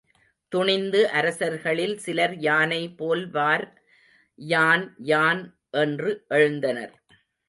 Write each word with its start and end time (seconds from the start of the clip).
துணிந்து 0.51 1.01
அரசர்களில் 1.09 1.93
சிலர் 1.97 2.33
யானை 2.37 2.79
போல்வார், 2.99 3.65
யான், 4.39 4.85
யான் 5.03 5.43
என்று 5.69 6.11
எழுந்தனர். 6.29 6.93